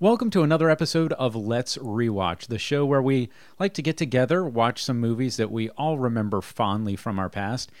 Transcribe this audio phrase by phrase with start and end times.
[0.00, 4.44] Welcome to another episode of Let's Rewatch, the show where we like to get together,
[4.44, 7.72] watch some movies that we all remember fondly from our past,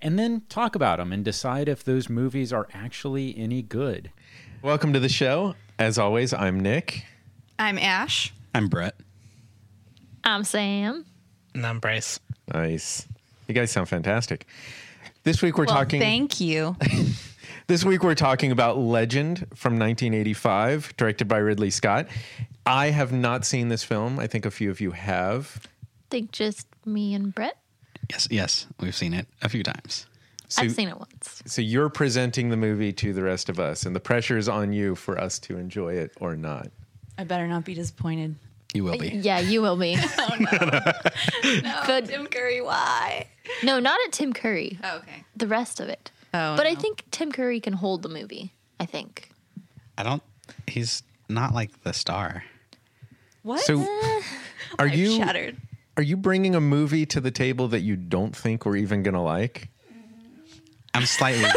[0.00, 4.12] and then talk about them and decide if those movies are actually any good.
[4.62, 5.56] Welcome to the show.
[5.78, 7.06] As always, I'm Nick.
[7.58, 8.32] I'm Ash.
[8.54, 8.94] I'm Brett.
[10.22, 11.04] I'm Sam.
[11.54, 12.20] And I'm Bryce.
[12.52, 13.08] Nice.
[13.48, 14.46] You guys sound fantastic.
[15.24, 16.76] This week we're Well, talking thank you.
[17.66, 22.08] This week we're talking about Legend from 1985, directed by Ridley Scott.
[22.66, 24.18] I have not seen this film.
[24.18, 25.66] I think a few of you have.
[26.10, 27.56] think just me and Brett.
[28.10, 30.06] Yes, yes, we've seen it a few times.
[30.48, 31.42] So, I've seen it once.
[31.46, 34.74] so you're presenting the movie to the rest of us, and the pressure is on
[34.74, 36.68] you for us to enjoy it or not.
[37.16, 38.34] I better not be disappointed.
[38.74, 39.08] You will be.
[39.08, 39.96] Yeah, you will be.
[40.18, 41.60] Oh no.
[41.62, 43.26] no, but Tim Curry, why?
[43.62, 44.78] no, not at Tim Curry.
[44.84, 45.24] Oh, okay.
[45.36, 46.10] The rest of it.
[46.34, 48.52] Oh, but I think Tim Curry can hold the movie.
[48.80, 49.30] I think.
[49.96, 50.22] I don't.
[50.66, 52.42] He's not like the star.
[53.42, 53.60] What?
[53.60, 53.80] So,
[54.78, 55.56] are I'm you shattered?
[55.96, 59.22] are you bringing a movie to the table that you don't think we're even gonna
[59.22, 59.68] like?
[60.92, 61.44] I'm slightly.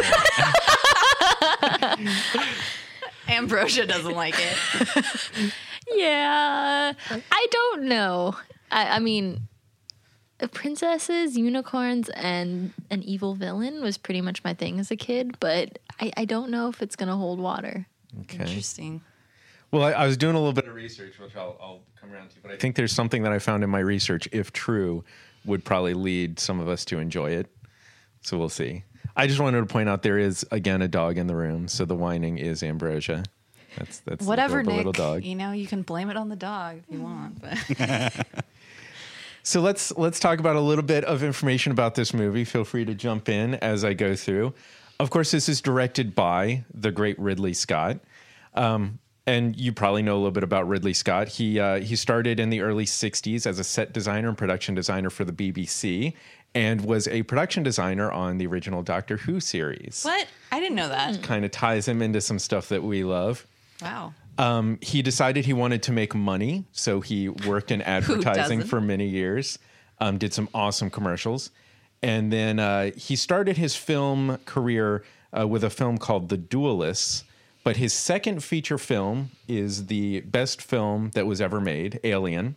[3.28, 5.54] Ambrosia doesn't like it.
[5.90, 6.92] Yeah,
[7.32, 8.36] I don't know.
[8.70, 9.48] I, I mean,
[10.48, 15.38] princesses, unicorns, and an evil villain was pretty much my thing as a kid.
[15.40, 17.88] But I, I don't know if it's gonna hold water.
[18.22, 18.40] Okay.
[18.40, 19.02] Interesting.
[19.72, 22.30] Well, I, I was doing a little bit of research, which I'll, I'll come around
[22.30, 25.04] to, but I think there's something that I found in my research, if true,
[25.44, 27.48] would probably lead some of us to enjoy it.
[28.22, 28.84] So we'll see.
[29.16, 31.84] I just wanted to point out there is again a dog in the room, so
[31.86, 33.24] the whining is Ambrosia.
[33.78, 34.78] That's that's the- Whatever, the, Nick.
[34.78, 35.24] little dog.
[35.24, 38.26] You know, you can blame it on the dog if you want, but
[39.48, 42.44] So let's let's talk about a little bit of information about this movie.
[42.44, 44.54] Feel free to jump in as I go through.
[45.00, 48.02] Of course, this is directed by the great Ridley Scott.
[48.56, 51.30] Um, and you probably know a little bit about Ridley Scott.
[51.30, 55.10] He uh, he started in the early '60s as a set designer and production designer
[55.10, 56.12] for the BBC,
[56.54, 60.02] and was a production designer on the original Doctor Who series.
[60.04, 60.28] what?
[60.52, 61.24] I didn't know that.
[61.24, 63.48] Kind of ties him into some stuff that we love.
[63.82, 64.14] Wow.
[64.38, 69.08] Um, he decided he wanted to make money, so he worked in advertising for many
[69.08, 69.60] years.
[70.00, 71.50] Um, did some awesome commercials,
[72.04, 75.04] and then uh, he started his film career
[75.38, 77.24] uh, with a film called The Duelists.
[77.64, 82.56] But his second feature film is the best film that was ever made, Alien.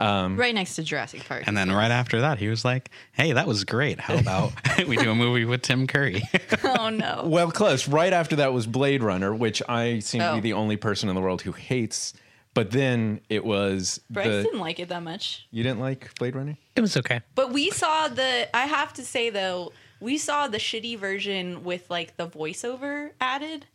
[0.00, 1.44] Um, right next to Jurassic Park.
[1.46, 4.00] and then right after that, he was like, "Hey, that was great.
[4.00, 4.52] How about
[4.88, 6.22] we do a movie with Tim Curry?"
[6.64, 7.22] oh no.
[7.26, 7.86] Well, close.
[7.86, 10.40] Right after that was Blade Runner, which I seem to be Oh.
[10.40, 12.14] the only person in the world who hates.
[12.52, 14.42] But then it was Bryce the.
[14.42, 15.46] didn't like it that much.
[15.52, 16.56] You didn't like Blade Runner?
[16.74, 17.20] It was okay.
[17.36, 18.48] But we saw the.
[18.56, 23.66] I have to say though, we saw the shitty version with like the voiceover added,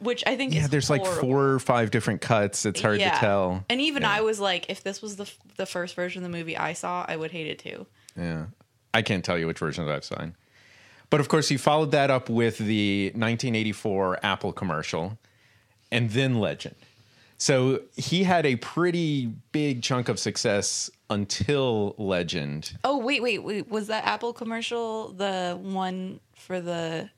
[0.00, 2.64] which I think Yeah, there's like four or five different cuts.
[2.66, 3.64] It's hard to tell.
[3.68, 4.12] And even Yeah.
[4.12, 6.72] I was like, if this was the f- the first version of the movie I
[6.72, 7.86] saw, I would hate it too.
[8.16, 8.46] Yeah.
[8.94, 10.34] I can't tell you which version I've seen.
[11.10, 15.18] But of course, he followed that up with the 1984 Apple commercial
[15.90, 16.74] and then Legend.
[17.38, 22.76] So he had a pretty big chunk of success until Legend.
[22.84, 23.68] Oh wait, wait, wait.
[23.70, 27.08] Was that Apple commercial the one for the?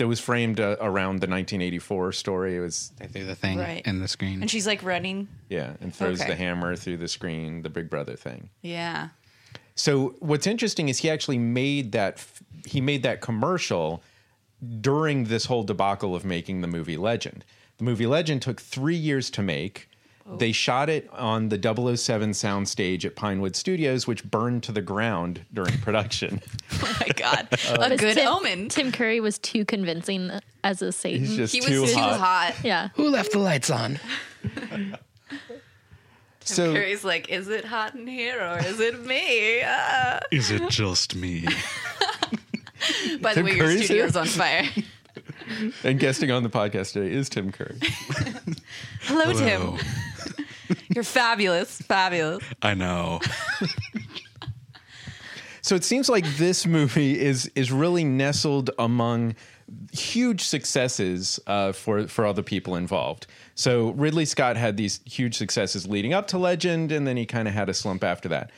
[0.00, 2.56] That was framed uh, around the 1984 story.
[2.56, 3.82] It was, they threw the thing Right.
[3.86, 4.40] in the screen.
[4.40, 5.28] And she's like running.
[5.50, 6.30] yeah, and throws Okay.
[6.30, 8.48] the hammer through the screen, the Big Brother thing.
[8.62, 9.10] Yeah.
[9.74, 12.24] So what's interesting is he actually made that
[12.64, 14.02] he made that commercial
[14.80, 17.44] during this whole debacle of making the movie Legend.
[17.76, 19.89] The movie Legend took 3 years to make.
[20.38, 21.56] They shot it on the
[21.96, 26.40] 007 soundstage at Pinewood Studios, which burned to the ground during production.
[26.82, 27.48] Oh my god,
[27.78, 28.68] a good Tim, omen.
[28.68, 30.30] Tim Curry was too convincing
[30.64, 31.24] as a Satan.
[31.26, 32.20] He's just he was too too hot.
[32.52, 32.54] hot.
[32.64, 32.88] yeah.
[32.94, 33.98] Who left the lights on?
[36.40, 39.62] So Curry's like, is it hot in here or is it me?
[39.64, 40.20] Ah.
[40.30, 41.46] Is it just me?
[43.20, 44.20] By the Tim way, your studio's here?
[44.20, 44.64] on fire.
[45.84, 47.78] and guesting on the podcast today is Tim Curry.
[49.02, 49.78] Hello, Tim.
[50.94, 52.44] You're fabulous, fabulous.
[52.62, 53.20] I know.
[55.62, 59.34] So it seems like this movie is is really nestled among
[59.92, 63.26] huge successes uh, for for all the people involved.
[63.54, 67.46] So Ridley Scott had these huge successes leading up to Legend, and then he kind
[67.46, 68.50] of had a slump after that.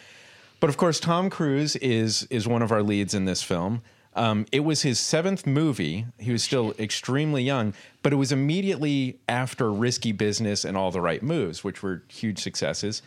[0.60, 3.82] But of course, Tom Cruise is is one of our leads in this film.
[4.14, 6.06] Um, it was his seventh movie.
[6.18, 7.72] He was still extremely young,
[8.02, 12.38] but it was immediately after Risky Business and All the Right Moves, which were huge
[12.40, 13.02] successes.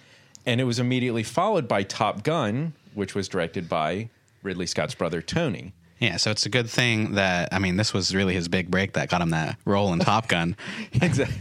[0.45, 4.09] And it was immediately followed by Top Gun, which was directed by
[4.43, 5.73] Ridley Scott's brother Tony.
[5.99, 8.93] Yeah, so it's a good thing that I mean, this was really his big break
[8.93, 10.55] that got him that role in Top Gun.
[11.01, 11.35] Exactly.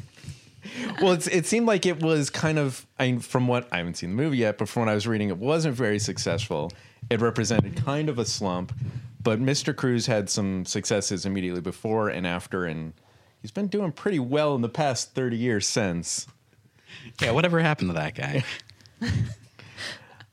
[1.01, 3.99] well, it's, it seemed like it was kind of, I mean, from what I haven't
[3.99, 6.73] seen the movie yet, but from what I was reading, it wasn't very successful.
[7.11, 8.73] It represented kind of a slump,
[9.25, 9.75] but Mr.
[9.75, 12.93] Cruise had some successes immediately before and after, and
[13.43, 16.27] he's been doing pretty well in the past 30 years since.
[17.21, 18.45] Yeah, whatever happened to that guy?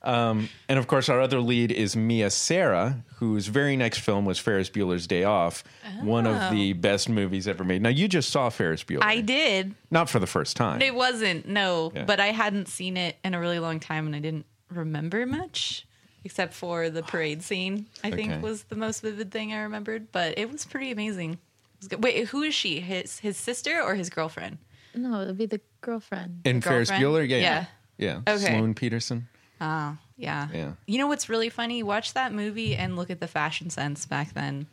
[0.03, 4.39] Um, and of course, our other lead is Mia Sara, whose very next film was
[4.39, 5.63] Ferris Bueller's Day Off,
[6.01, 6.79] one of the oh.
[6.79, 7.83] best movies ever made.
[7.83, 9.03] Now, you just saw Ferris Bueller.
[9.03, 9.75] I did.
[9.91, 10.81] Not for the first time.
[10.81, 12.05] It wasn't, no, Yeah.
[12.05, 15.85] but I hadn't seen it in a really long time and I didn't remember much
[16.23, 17.88] except for the parade scene.
[18.03, 18.15] I Okay.
[18.27, 21.38] think was the most vivid thing I remembered, but it was pretty amazing.
[21.79, 22.00] Was.
[22.00, 22.79] Wait, who is she?
[22.79, 24.57] His his sister or his girlfriend?
[24.94, 26.41] No, it'd be the girlfriend.
[26.45, 27.03] In Ferris girlfriend?
[27.15, 27.27] Bueller?
[27.29, 27.38] Yeah.
[27.38, 27.65] Yeah.
[27.97, 28.33] Yeah.
[28.33, 28.45] Okay.
[28.57, 29.27] Sloane Peterson.
[29.62, 30.47] Oh, yeah.
[30.53, 30.71] Yeah.
[30.88, 31.81] You know what's really funny?
[31.83, 34.68] Watch that movie and look at the fashion sense back then.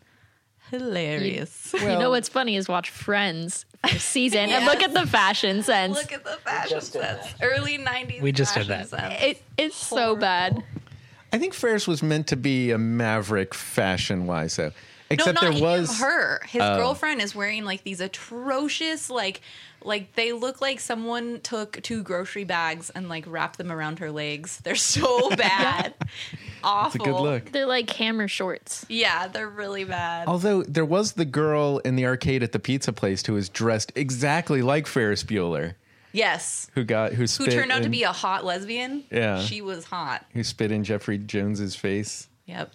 [0.71, 1.73] Hilarious.
[1.75, 5.95] you know what's funny is watch Friends for season and look at the fashion sense.
[5.97, 7.27] Look at the fashion sense.
[7.41, 8.21] Early 90s.
[8.21, 8.89] We just did that.
[8.89, 9.15] sense.
[9.23, 10.62] it, it's so bad.
[11.33, 14.73] I think Ferris was meant to be a maverick fashion wise, though.
[15.11, 15.91] Except no, there not was.
[15.99, 16.41] him, her.
[16.47, 16.77] His Oh.
[16.77, 19.41] girlfriend is wearing like these atrocious, like,
[19.83, 24.11] like they look like someone took two grocery bags and like wrapped them around her
[24.11, 24.59] legs.
[24.65, 25.95] They're so bad,
[26.63, 27.01] awful.
[27.01, 27.53] It's a good look.
[27.53, 28.85] They're like hammer shorts.
[28.91, 30.29] Yeah, they're really bad.
[30.29, 33.93] Although there was the girl in the arcade at the pizza place who was dressed
[33.95, 35.75] exactly like Ferris Bueller,
[36.19, 39.05] yes, who got who who spit turned out to in- be a hot lesbian.
[39.11, 39.41] Yeah.
[39.43, 40.25] she was hot.
[40.32, 42.29] who spit in Jeffrey Jones's face.
[42.47, 42.73] Yep.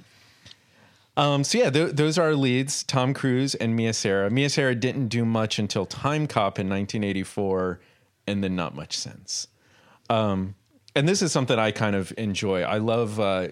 [1.15, 4.29] Um, so yeah, th- those are our leads: Tom Cruise and Mia Sara.
[4.31, 7.79] Mia Sara didn't do much until Timecop in 1984,
[8.27, 9.47] and then not much since.
[10.09, 10.55] Um,
[10.95, 12.61] and this is something I kind of enjoy.
[12.63, 13.49] I love uh,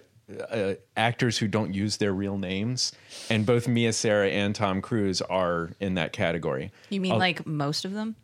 [0.49, 2.93] uh, actors who don't use their real names,
[3.29, 6.71] and both Mia Sara and Tom Cruise are in that category.
[6.89, 8.15] You mean like most of them?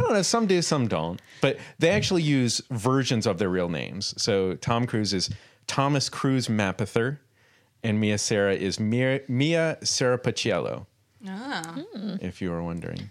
[0.00, 0.22] I don't know.
[0.22, 1.20] Some do, some don't.
[1.40, 4.14] But they actually use versions of their real names.
[4.20, 5.30] So Tom Cruise is
[5.66, 7.18] Thomas Cruise Mapother,
[7.82, 10.86] and Mia Sara is Mia, Mia Sarah Paciello,
[11.28, 11.76] Ah.
[12.20, 13.10] if you were wondering.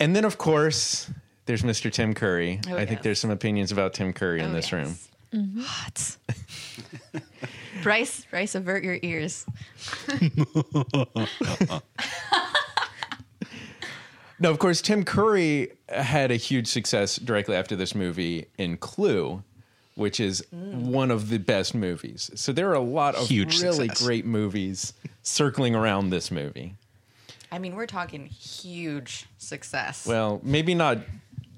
[0.00, 1.10] And then, of course,
[1.46, 1.90] there's Mr.
[1.92, 2.60] Tim Curry.
[2.68, 3.02] Oh, I think yes.
[3.04, 4.96] there's some opinions about Tim Curry in Oh, this room.
[5.32, 5.58] yes.
[5.66, 6.16] Hot.
[7.82, 9.44] Bryce, Bryce, avert your ears.
[14.40, 19.42] No, of course, Tim Curry had a huge success directly after this movie in Clue,
[19.96, 22.30] which is one of the best movies.
[22.36, 24.06] So there are a lot of Huge really success.
[24.06, 24.92] great movies
[25.24, 26.74] circling around this movie.
[27.50, 30.06] I mean, we're talking huge success.
[30.06, 30.98] Well, maybe not,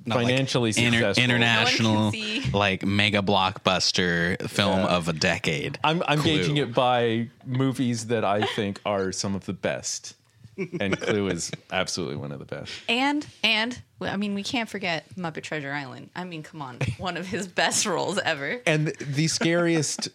[0.07, 1.25] Not like financially inter- successful.
[1.25, 2.51] international, No one can see.
[2.53, 5.79] like mega blockbuster film of a decade.
[5.85, 10.15] I'm, I'm gauging it by movies that I think are some of the best.
[10.57, 12.73] And Clue is absolutely one of the best.
[12.89, 16.11] And and well, I mean, we can't forget Muppet Treasure Island.
[16.15, 18.61] I mean, come on, one of his best roles ever.
[18.67, 20.09] And the scariest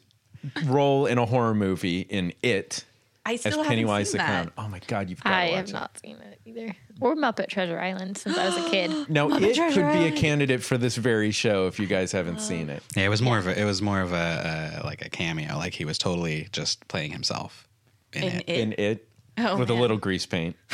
[0.65, 2.85] role in a horror movie in It
[3.25, 4.67] I as still Pennywise the haven't seen Clown.
[4.67, 5.73] Oh my God, you've got to I watch have it.
[5.73, 6.75] not seen it either.
[7.01, 8.91] Or Muppet Treasure Island since I was a kid.
[9.09, 12.11] Now Muppet it could Treasure be a candidate for this very show if you guys
[12.11, 12.83] haven't seen it.
[12.95, 15.57] Yeah, it was more of a it was more of a uh, like a cameo.
[15.57, 17.67] Like he was totally just playing himself
[18.13, 18.23] in.
[18.23, 18.43] In it.
[18.47, 20.55] it, In it, Oh, with a little grease paint.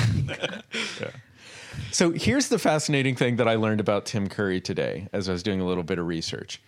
[1.00, 1.10] Yeah.
[1.92, 5.42] So here's the fascinating thing that I learned about Tim Curry today as I was
[5.44, 6.62] doing a little bit of research.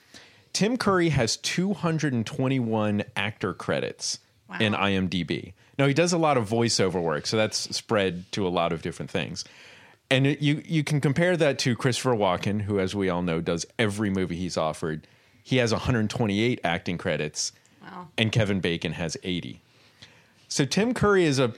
[0.54, 4.20] Tim Curry has 221 actor credits
[4.60, 5.54] in IMDb.
[5.80, 8.82] Now he does a lot of voiceover work, so that's spread to a lot of
[8.82, 9.44] different things.
[10.12, 13.42] And it, you you can compare that to Christopher Walken, who, as we all know,
[13.42, 15.08] does every movie he's offered.
[15.44, 18.08] He has 128 acting credits, Wow.
[18.18, 19.60] and Kevin Bacon has 80.
[20.48, 21.54] So Tim Curry is a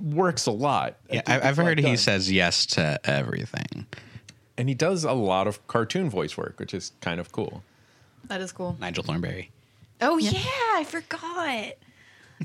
[0.00, 0.96] works a lot.
[1.08, 1.96] Yeah, Gets I, a I've heard he done.
[1.96, 3.86] says yes to everything.
[4.58, 7.62] and he does a lot of cartoon voice work, which is kind of cool.
[8.24, 8.76] that is cool.
[8.80, 9.50] Nigel Thornberry,
[10.00, 10.32] Oh yeah,
[10.74, 11.74] I forgot.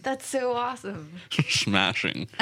[0.03, 1.13] That's so awesome.
[1.31, 2.27] smashing.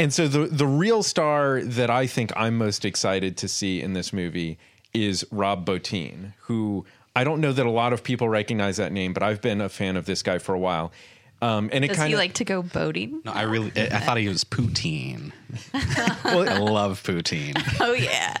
[0.00, 3.94] And so the the real star that I think I'm most excited to see in
[3.94, 4.56] this movie
[4.94, 6.84] is Rob Bottin, who
[7.16, 9.68] I don't know that a lot of people recognize that name, but I've been a
[9.68, 10.92] fan of this guy for a while.
[11.40, 13.22] Um, and it Does kind he of like to go boating?
[13.24, 15.32] No, I really I, I thought he was poutine.
[16.24, 17.56] well, I love poutine.
[17.80, 18.36] Oh yeah.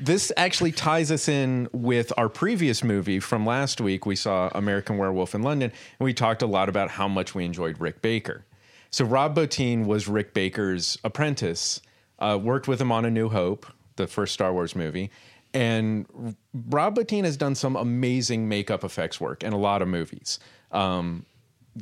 [0.00, 4.04] this actually ties us in with our previous movie from last week.
[4.04, 7.44] We saw American Werewolf in London, and we talked a lot about how much we
[7.44, 8.44] enjoyed Rick Baker.
[8.90, 11.80] So Rob Bottin was Rick Baker's apprentice,
[12.18, 15.10] uh, worked with him on A New Hope, the first Star Wars movie,
[15.54, 16.34] and
[16.68, 20.40] Rob Bottin has done some amazing makeup effects work in a lot of movies.
[20.72, 21.24] Um,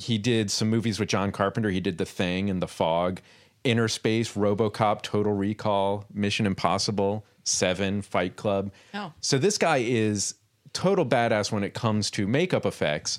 [0.00, 1.70] he did some movies with John Carpenter.
[1.70, 3.20] He did The Thing and The Fog.
[3.64, 8.70] Innerspace, RoboCop, Total Recall, Mission Impossible, Seven, Fight Club.
[8.94, 9.12] Oh.
[9.20, 10.34] So this guy is
[10.72, 13.18] total badass when it comes to makeup effects.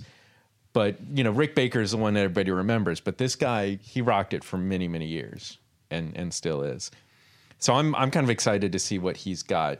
[0.72, 3.00] But you know, Rick Baker is the one that everybody remembers.
[3.00, 5.58] But this guy, he rocked it for many, many years,
[5.92, 6.92] and and still is.
[7.58, 9.80] So I'm I'm kind of excited to see what he's got.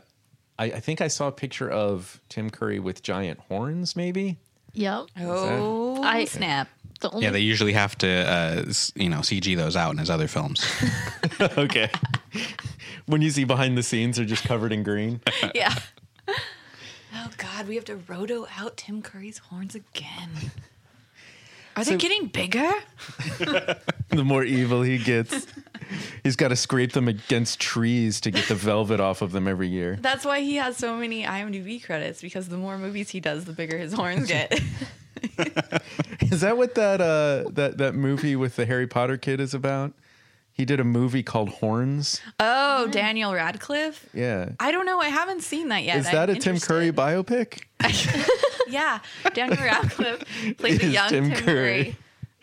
[0.58, 4.38] I, I think I saw a picture of Tim Curry with giant horns, maybe.
[4.74, 5.06] Yep.
[5.20, 6.68] Oh, I- snap.
[7.00, 10.10] The only Yeah, they usually have to, uh, you know, CG those out in his
[10.10, 10.64] other films.
[11.40, 11.90] okay.
[13.06, 15.20] when you see behind the scenes, they're just covered in green.
[15.54, 15.74] Yeah.
[17.12, 20.30] Oh God, we have to roto out Tim Curry's horns again.
[21.76, 22.70] Are they getting bigger?
[24.10, 25.46] the more evil he gets,
[26.22, 29.68] he's got to scrape them against trees to get the velvet off of them every
[29.68, 29.98] year.
[30.00, 33.52] That's why he has so many IMDb credits because the more movies he does, the
[33.52, 34.60] bigger his horns get.
[36.32, 39.92] Is that what that uh that that movie with the Harry Potter kid is about?
[40.52, 42.20] He did a movie called Horns.
[42.38, 44.06] oh, Daniel Radcliffe.
[44.12, 44.50] Yeah.
[44.60, 45.00] I don't know.
[45.00, 45.96] I haven't seen that yet.
[45.96, 47.26] Is that I'm a Tim Curry interested.
[47.80, 48.26] biopic?
[48.68, 49.00] Yeah,
[49.34, 50.22] Daniel Radcliffe
[50.58, 51.84] played the Is young Tim Tim, Curry.
[51.84, 51.96] Curry.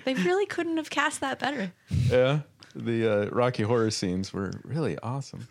[0.04, 1.72] They really couldn't have cast that better.
[1.90, 2.42] Yeah.
[2.76, 5.48] The uh, Rocky Horror scenes were really awesome.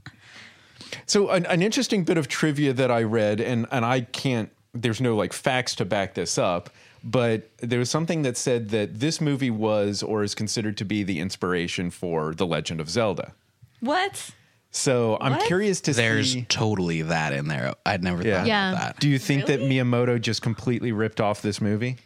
[1.06, 5.00] so, an, an interesting bit of trivia that I read, and, and I can't, there's
[5.00, 6.70] no like facts to back this up,
[7.02, 11.02] but there was something that said that this movie was or is considered to be
[11.02, 13.32] the inspiration for The Legend of Zelda.
[13.80, 14.30] What?
[14.72, 15.46] So, I'm What?
[15.46, 16.40] curious to There's see.
[16.40, 17.74] There's totally that in there.
[17.84, 18.38] I'd never Yeah.
[18.38, 18.70] thought Yeah.
[18.72, 19.00] about that.
[19.00, 21.96] Do you think that Miyamoto just completely ripped off this movie?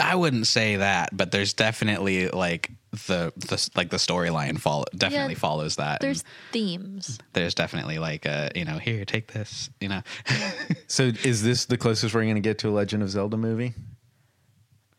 [0.00, 2.70] I wouldn't say that, but there's definitely like
[3.06, 6.00] the the like the storyline follow definitely Yeah, follows that.
[6.00, 7.18] there's and themes.
[7.32, 10.02] there's definitely like a you know here take this you know
[10.86, 13.74] So, is this the closest we're going to get to a Legend of Zelda movie?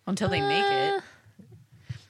[0.07, 0.93] Until they make it.
[0.97, 1.01] Uh.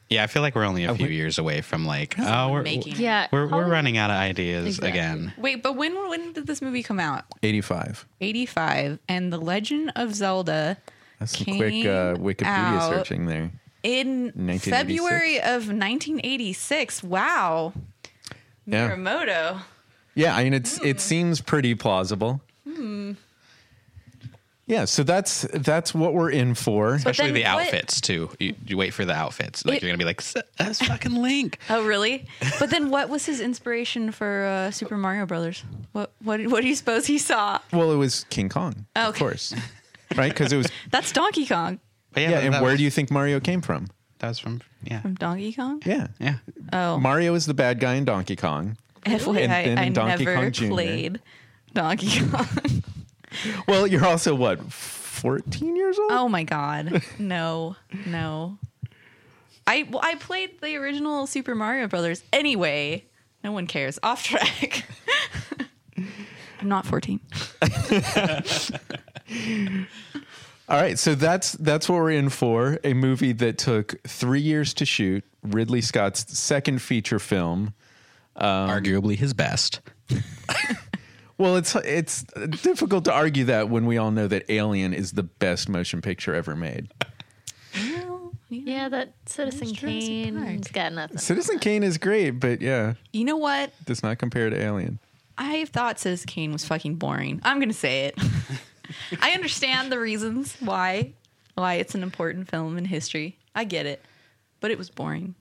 [0.10, 2.64] yeah I feel like we're only a oh, few years away from like oh we're
[2.64, 3.00] making it.
[3.00, 3.28] Yeah.
[3.32, 4.90] we're, we're running out of ideas Exactly.
[4.90, 5.34] again.
[5.38, 7.26] Wait, but when when did this movie come out?
[7.44, 8.06] 85.
[8.22, 10.78] 85 and The Legend of Zelda
[11.20, 12.46] That's some quick uh, Wikipedia
[12.82, 12.90] out.
[12.94, 13.52] searching there.
[13.84, 14.68] in 1986.
[14.70, 17.04] February of 1986.
[17.04, 17.74] Wow.
[18.66, 18.90] Yeah.
[18.96, 19.62] Miyamoto.
[20.16, 20.86] Yeah, I mean it's Hmm.
[20.88, 22.42] it seems pretty plausible.
[24.68, 26.96] Yeah, so that's that's what we're in for.
[26.96, 28.32] Especially then the what- outfits too.
[28.40, 29.64] You, you wait for the outfits.
[29.64, 31.60] Like It- you're gonna be like "S- that's fucking Link.
[31.70, 32.26] Oh, really?
[32.60, 35.64] but then what was his inspiration for uh, Super Mario Brothers?
[35.92, 37.60] What what what do you suppose he saw?
[37.72, 39.20] Well, it was King Kong, of Okay.
[39.20, 39.54] course,
[40.16, 40.32] right?
[40.32, 41.80] Because it was That's Donkey Kong
[42.12, 42.40] But yeah.
[42.40, 43.88] And where was, do you think Mario came from?
[44.20, 45.82] That was from yeah from Donkey Kong.
[45.86, 46.36] Yeah, yeah.
[46.74, 48.78] Oh, Mario is the bad guy in Donkey Kong.
[49.06, 50.68] FYI, And then I in Donkey never Kong Jr..
[50.68, 51.22] played
[51.74, 52.48] Donkey Kong.
[53.68, 56.10] Well, you're also what 14 years old.
[56.12, 58.58] oh my god, no, no.
[59.68, 63.04] I well, I played the original Super Mario Brothers anyway.
[63.44, 64.00] No one cares.
[64.04, 64.86] Off track.
[66.62, 67.20] I'm not 14.
[70.68, 72.80] All right, so that's that's what we're in for.
[72.84, 75.24] A movie that took three years to shoot.
[75.44, 77.74] Ridley Scott's second feature film.
[78.36, 79.82] Um, Arguably his best.
[81.38, 82.24] Well, it's it's
[82.62, 86.34] difficult to argue that when we all know that Alien is the best motion picture
[86.34, 86.88] ever made.
[88.48, 90.74] Yeah, that Citizen It's Jurassic Kane's Park.
[90.74, 91.18] got nothing.
[91.18, 93.74] Citizen Kane is great, but yeah, You know what?
[93.86, 94.98] does not compare to Alien.
[95.38, 97.42] I thought Citizen Kane was fucking boring.
[97.44, 98.18] I'm gonna say it.
[99.22, 101.14] I understand the reasons why
[101.56, 103.38] why it's an important film in history.
[103.56, 104.04] I get it,
[104.60, 105.36] but it was boring.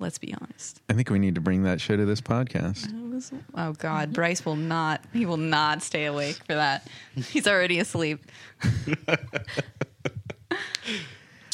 [0.00, 0.80] Let's be honest.
[0.88, 2.92] I think we need to bring that show to this podcast.
[3.12, 5.04] Was, oh God, Bryce will not.
[5.12, 6.86] He will not stay awake for that.
[7.16, 8.24] He's already asleep.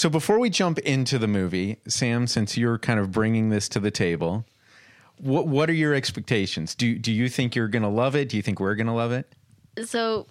[0.04, 3.80] So before we jump into the movie, Sam, since you're kind of bringing this to
[3.80, 4.44] the table,
[5.16, 6.74] what what are your expectations?
[6.74, 8.28] Do do you think you're going to love it?
[8.28, 9.32] Do you think we're going to love it?
[9.86, 10.26] So,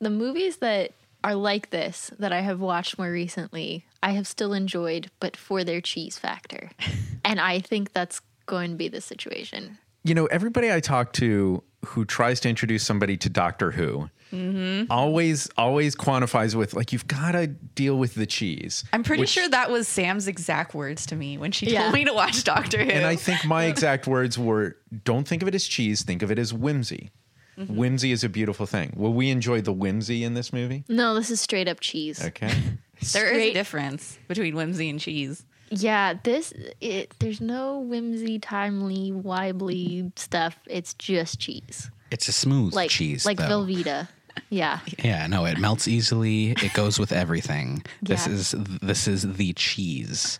[0.00, 0.92] the movies that
[1.24, 5.64] are like this that I have watched more recently, I have still enjoyed, but for
[5.64, 6.70] their cheese factor.
[7.24, 9.78] and I think that's going to be the situation.
[10.04, 14.90] You know, everybody I talk to who tries to introduce somebody to Doctor Who mm-hmm.
[14.90, 18.84] always always quantifies with like you've got to deal with the cheese.
[18.92, 21.82] I'm pretty Which- sure that was Sam's exact words to me when she Yeah.
[21.82, 22.90] told me to watch Doctor Who.
[22.90, 26.30] And I think my exact words were don't think of it as cheese, think of
[26.30, 27.10] it as whimsy.
[27.58, 27.76] Mm-hmm.
[27.76, 28.92] Whimsy is a beautiful thing.
[28.96, 30.84] Will we enjoy the whimsy in this movie?
[30.88, 32.22] No, this is straight up cheese.
[32.24, 32.52] Okay.
[33.12, 35.44] there is a difference between whimsy and cheese.
[35.70, 40.58] Yeah, this it there's no whimsy, timely, wibbly stuff.
[40.66, 41.90] It's just cheese.
[42.10, 43.26] It's a smooth Like cheese.
[43.26, 43.48] like though.
[43.64, 44.08] Velveeta.
[44.50, 44.80] Yeah.
[45.02, 46.50] Yeah, no, it melts easily.
[46.52, 47.82] It goes with everything.
[48.02, 50.38] This is this is the cheese.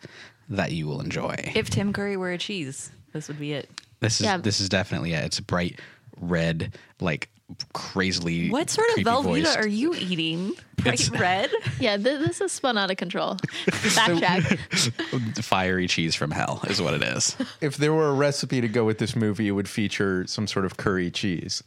[0.48, 1.34] that you will enjoy.
[1.56, 3.68] If Tim Curry were a cheese, this would be it.
[3.98, 4.36] This is Yeah.
[4.36, 5.24] this is definitely it.
[5.24, 5.80] It's bright
[6.20, 7.28] red, like
[7.72, 8.50] crazily.
[8.50, 10.52] What sort of creepy Velveeta are you eating?
[10.78, 11.50] Bright It's- red?
[11.80, 13.36] Yeah, th- this is spun out of control.
[13.66, 15.42] Backtrack.
[15.44, 17.36] Fiery cheese from hell is what it is.
[17.60, 20.64] If there were a recipe to go with this movie, it would feature some sort
[20.64, 21.62] of curry cheese.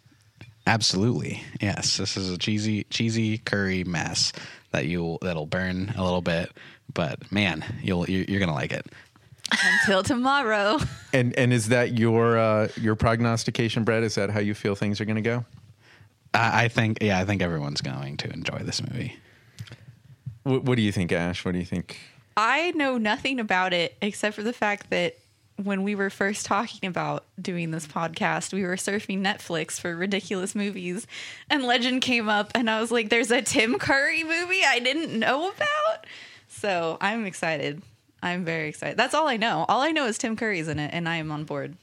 [0.68, 1.98] Absolutely, yes.
[1.98, 4.34] This is a cheesy, cheesy curry mess
[4.72, 6.52] that you that'll burn a little bit,
[6.94, 8.86] but man, you'll you're, you're gonna like it.
[9.52, 10.80] Until tomorrow.
[11.12, 14.04] And and is that your uh, your prognostication, Brett?
[14.04, 15.44] Is that how you feel things are going to go?
[16.36, 19.18] I, I think, yeah, I think everyone's going to enjoy this movie.
[20.44, 21.44] What, what do you think, Ash?
[21.44, 21.98] What do you think?
[22.38, 25.18] I know nothing about it except for the fact that
[25.64, 30.56] when we were first talking about doing this podcast, we were surfing Netflix for ridiculous
[30.56, 31.06] movies,
[31.50, 35.18] and Legend came up, and I was like, "There's a Tim Curry movie I didn't
[35.18, 36.06] know about."
[36.48, 37.82] So I'm excited.
[38.22, 38.98] I'm very excited.
[38.98, 39.66] That's all I know.
[39.70, 41.78] All I know is Tim Curry's in it, and I am on board.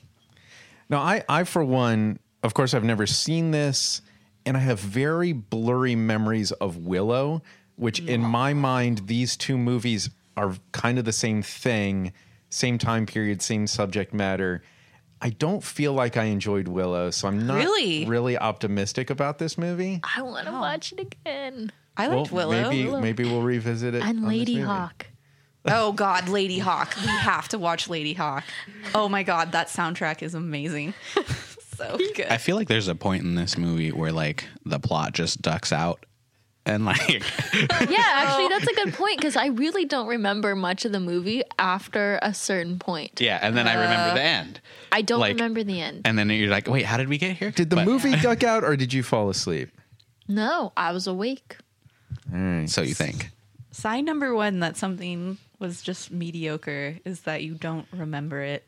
[0.89, 4.03] No, I, I for one, of course, I've never seen this,
[4.45, 7.43] and I have very blurry memories of Willow,
[7.77, 12.13] which in my mind, these two movies are kind of the same thing,
[12.51, 14.63] same time period, same subject matter.
[15.21, 18.05] I don't feel like I enjoyed Willow, so I'm not Really?
[18.05, 20.01] really optimistic about this movie.
[20.17, 21.73] I want to watch it again.
[21.97, 22.71] I liked Well, Willow.
[22.71, 24.03] Maybe maybe we'll revisit it.
[24.03, 24.67] And on this Lady movie.
[24.67, 25.07] Hawk.
[25.69, 27.01] Oh God, Ladyhawke.
[27.01, 28.45] We have to watch Ladyhawke.
[28.95, 30.95] Oh my God, that soundtrack is amazing.
[31.77, 32.27] so good.
[32.27, 35.73] I feel like there's a point in this movie where like the plot just ducks
[35.73, 36.05] out,
[36.65, 37.09] and like
[37.55, 41.43] Yeah, actually, that's a good point because I really don't remember much of the movie
[41.59, 43.21] after a certain point.
[43.21, 46.03] yeah, and then I remember the end, uh, I don't Like- remember the end.
[46.07, 47.51] and then you're like, wait, how did we get here?
[47.51, 49.71] Did the But- movie duck out, or did you fall asleep?
[50.29, 51.57] No, I was awake.
[52.33, 52.69] All right.
[52.71, 53.31] So you think?
[53.71, 58.65] Sign number one that something was just mediocre is that you don't remember it.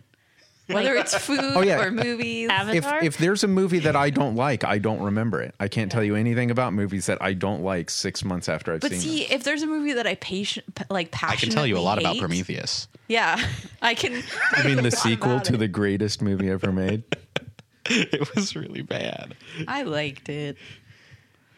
[0.66, 1.80] Whether it's food Oh, yeah.
[1.82, 2.44] or movies.
[2.46, 3.02] if Avatar.
[3.02, 5.54] if there's a movie that I don't like, I don't remember it.
[5.58, 8.82] I can't tell you anything about movies that I don't like six months after I've
[8.82, 8.90] seen.
[8.90, 9.32] but seen see, them.
[9.36, 11.98] if there's a movie that I patient like I passionately can tell you a lot
[11.98, 12.86] about hate- Prometheus.
[13.08, 13.42] Yeah,
[13.80, 14.22] I can.
[14.52, 15.56] I mean, the sequel to it.
[15.56, 17.02] the greatest movie ever made.
[17.86, 19.34] it was really bad.
[19.66, 20.58] I liked it.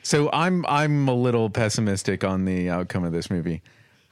[0.05, 3.63] So I'm I'm a little pessimistic on the outcome of this movie.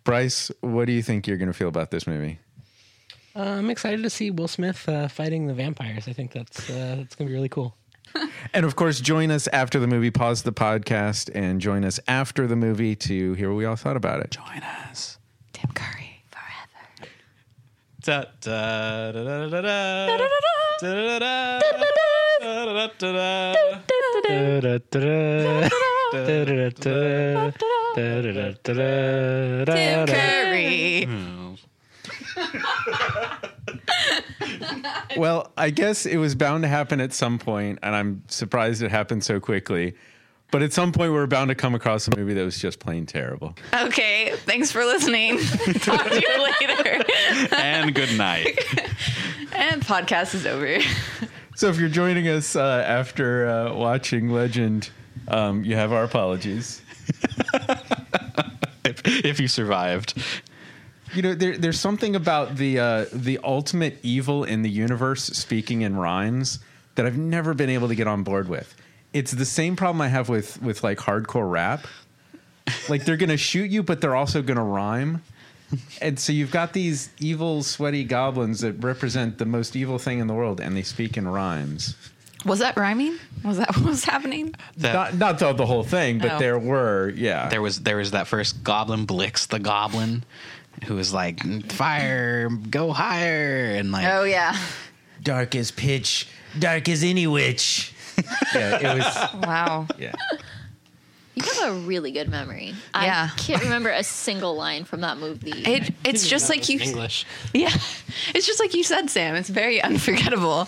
[0.08, 2.38] Bryce, what do you think you're going to feel about this movie?
[3.36, 6.08] Uh, I'm excited to see Will Smith uh, fighting the vampires.
[6.08, 7.76] I think that's uh, that's gonna be really cool.
[8.54, 10.10] And of course, join us after the movie.
[10.10, 13.98] Pause the podcast and join us after the movie to hear what we all thought
[13.98, 14.30] about it.
[14.30, 15.18] Join us.
[15.52, 17.10] Tim Curry forever.
[18.00, 20.06] Da, da, da, da, da, da.
[20.80, 21.60] Da, da, da.
[24.24, 25.68] Da, da, da, da.
[29.66, 31.08] Tim Curry.
[35.16, 38.90] Well, I guess it was bound to happen at some point, and I'm surprised it
[38.90, 39.94] happened so quickly.
[40.50, 42.78] But at some point, we are bound to come across a movie that was just
[42.78, 43.54] plain terrible.
[43.74, 45.38] Okay, thanks for listening.
[45.80, 47.04] Talk to you later.
[47.54, 48.58] And good night.
[49.52, 50.78] and podcast is over.
[51.54, 54.90] So if you're joining us uh, after uh, watching Legend,
[55.26, 56.82] um, you have our apologies.
[58.84, 60.14] if, if you survived.
[61.14, 65.82] You know, there, there's something about the uh, the ultimate evil in the universe speaking
[65.82, 66.58] in rhymes
[66.94, 68.74] that I've never been able to get on board with.
[69.12, 71.86] It's the same problem I have with with like hardcore rap.
[72.88, 75.22] Like they're gonna shoot you, but they're also gonna rhyme.
[76.00, 80.26] And so you've got these evil, sweaty goblins that represent the most evil thing in
[80.26, 81.94] the world, and they speak in rhymes.
[82.44, 83.18] Was that rhyming?
[83.44, 84.54] Was that what was happening?
[84.76, 86.38] The- Not not the, the whole thing, but Oh.
[86.38, 87.48] there were, yeah.
[87.48, 90.24] there was there was that first goblin Blix the goblin
[90.86, 91.40] who was like
[91.72, 94.56] fire go higher and like Oh yeah.
[95.22, 97.92] dark as pitch, dark as any witch.
[98.54, 99.44] yeah, it was.
[99.44, 99.86] Wow.
[99.98, 100.12] Yeah.
[101.34, 102.74] You have a really good memory.
[102.94, 103.30] Yeah.
[103.32, 105.52] I can't remember a single line from that movie.
[105.52, 106.80] It, it's just like you.
[106.80, 107.24] English.
[107.54, 107.72] Yeah,
[108.34, 109.36] it's just like you said, Sam.
[109.36, 110.66] It's very unforgettable.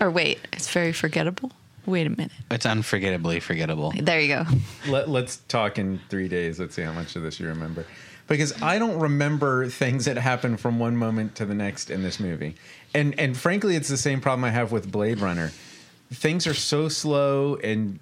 [0.00, 1.52] Or wait, it's very forgettable.
[1.86, 2.32] Wait a minute.
[2.50, 3.92] it's unforgettably forgettable.
[3.98, 4.46] There you go.
[4.88, 6.60] Let, let's talk in three days.
[6.60, 7.86] Let's see how much of this you remember.
[8.26, 12.20] Because I don't remember things that happen from one moment to the next in this
[12.20, 12.56] movie.
[12.94, 15.50] And and frankly, it's the same problem I have with Blade Runner.
[16.12, 17.98] Things are so slow and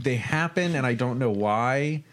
[0.00, 2.04] they happen and I don't know why.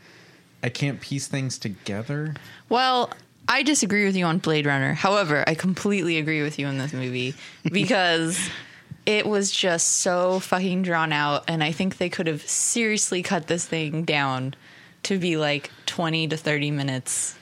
[0.63, 2.33] I can't piece things together.
[2.69, 3.11] Well,
[3.47, 4.93] I disagree with you on Blade Runner.
[4.93, 7.35] However, I completely agree with you in this movie
[7.71, 8.39] because
[9.05, 13.47] it was just so fucking drawn out, and I think they could have seriously cut
[13.47, 14.55] this thing down
[15.03, 17.35] to be like 20 to 30 minutes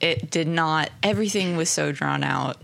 [0.00, 0.90] it did not.
[1.02, 2.58] Everything was so drawn out.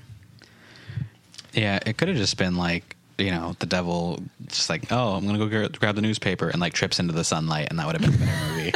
[1.52, 5.26] Yeah, it could have just been like you know the devil just like oh I'm
[5.26, 8.00] gonna go gra- grab the newspaper and like trips into the sunlight and that would
[8.00, 8.72] have been a better movie.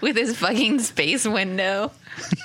[0.00, 1.90] with his fucking space window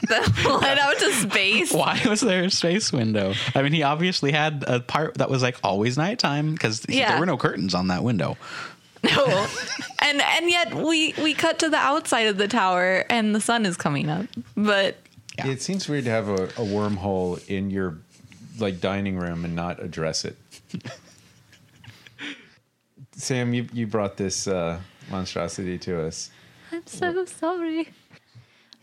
[0.07, 1.71] that led out to space.
[1.73, 3.33] Why was there a space window?
[3.55, 7.11] I mean, he obviously had a part that was like always nighttime because Yeah.
[7.11, 8.37] there were no curtains on that window.
[9.03, 9.25] No,
[10.01, 13.65] and and yet we we cut to the outside of the tower and the sun
[13.65, 14.25] is coming up.
[14.55, 14.97] But
[15.37, 15.47] Yeah.
[15.47, 17.97] It seems weird to have a, a wormhole in your
[18.59, 20.37] like dining room and not address it.
[23.15, 26.29] Sam, you, you brought this uh, monstrosity to us.
[26.71, 27.89] I'm so sorry.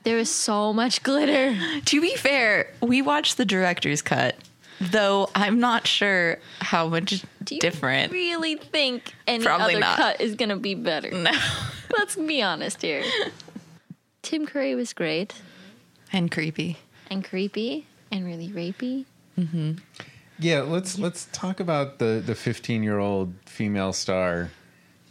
[0.04, 1.54] There is so much glitter.
[1.84, 4.34] to be fair, we watched the director's cut,
[4.80, 8.12] though I'm not sure how much Do you different.
[8.12, 9.96] really think any Probably other not.
[9.96, 11.10] cut is gonna be better?
[11.10, 11.30] No.
[11.98, 13.02] Let's be honest here.
[14.22, 15.34] Tim Curry was great
[16.12, 16.78] And creepy.
[17.10, 19.04] and creepy and really rapey.
[19.38, 19.72] Mm-hmm.
[20.38, 24.50] Yeah, let's let's talk about the the 15 year old female star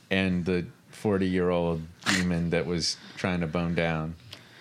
[0.10, 1.82] and the 40 year old
[2.15, 4.15] demon that was trying to bone down.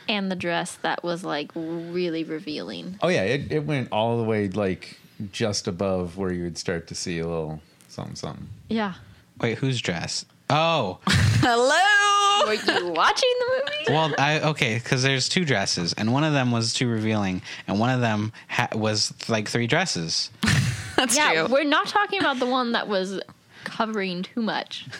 [0.08, 2.98] And the dress that was like really revealing.
[3.02, 4.98] Oh yeah, it, it went all the way like
[5.32, 8.48] just above where you would start to see a little something something.
[8.68, 8.94] Yeah.
[9.40, 10.24] Wait, whose dress?
[10.50, 12.46] Oh, Hello.
[12.46, 13.84] Were you watching the movie?
[13.94, 17.78] well, I okay because there's two dresses and one of them was too revealing and
[17.78, 20.30] one of them ha- was like three dresses.
[20.96, 21.46] That's yeah, true.
[21.52, 23.20] we're not talking about the one that was
[23.68, 24.86] covering too much.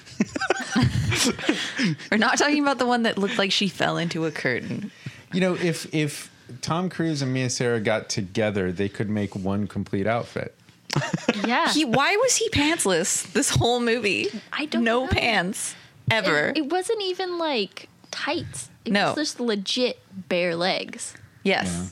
[2.11, 4.91] We're not talking about the one that looked like she fell into a curtain.
[5.33, 9.67] You know, if if Tom Cruise and Mia Sara got together, they could make one
[9.67, 10.55] complete outfit.
[11.47, 11.71] Yeah.
[11.73, 14.27] He why was he pantsless this whole movie?
[14.53, 15.11] I don't no know.
[15.11, 15.75] pants
[16.11, 16.49] ever.
[16.49, 18.69] It, it wasn't even like tights.
[18.85, 19.09] It No.
[19.09, 21.15] was just legit bare legs.
[21.45, 21.91] yes.